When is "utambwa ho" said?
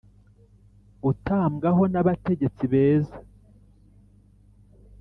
1.09-1.81